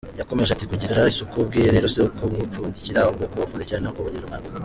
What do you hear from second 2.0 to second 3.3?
ukubupfundikira ahubwo